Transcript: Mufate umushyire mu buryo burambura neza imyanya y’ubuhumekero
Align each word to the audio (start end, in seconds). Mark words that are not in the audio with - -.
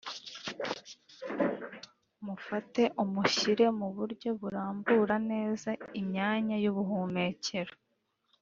Mufate 2.25 2.83
umushyire 3.03 3.65
mu 3.79 3.87
buryo 3.95 4.29
burambura 4.39 5.15
neza 5.31 5.69
imyanya 6.01 6.55
y’ubuhumekero 6.63 7.73